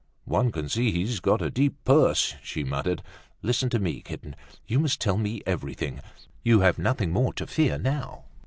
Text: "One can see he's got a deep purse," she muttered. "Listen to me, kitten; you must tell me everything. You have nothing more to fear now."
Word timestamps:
"One 0.25 0.51
can 0.51 0.67
see 0.67 0.89
he's 0.89 1.19
got 1.19 1.43
a 1.43 1.51
deep 1.51 1.75
purse," 1.85 2.33
she 2.41 2.63
muttered. 2.63 3.03
"Listen 3.43 3.69
to 3.69 3.77
me, 3.77 4.01
kitten; 4.01 4.35
you 4.65 4.79
must 4.79 4.99
tell 4.99 5.15
me 5.19 5.43
everything. 5.45 5.99
You 6.41 6.61
have 6.61 6.79
nothing 6.79 7.11
more 7.11 7.33
to 7.33 7.45
fear 7.45 7.77
now." 7.77 8.23